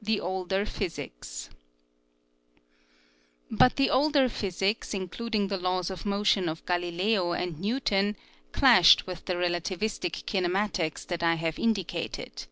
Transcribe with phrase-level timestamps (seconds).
[0.00, 1.50] THE OLDER PHYSICS
[3.50, 8.16] But the older physics, including the laws of motion of Galileo and Newton,
[8.52, 12.46] clashed with the relativistic kinematics that I have indi cated.